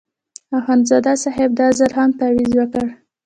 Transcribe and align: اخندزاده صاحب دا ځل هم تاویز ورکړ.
اخندزاده 0.59 1.13
صاحب 1.23 1.49
دا 1.59 1.67
ځل 1.77 1.91
هم 1.97 2.09
تاویز 2.19 2.51
ورکړ. 2.55 2.85